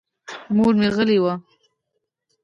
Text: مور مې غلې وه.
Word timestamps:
مور 0.55 0.73
مې 0.79 0.89
غلې 0.95 1.17
وه. 1.23 1.33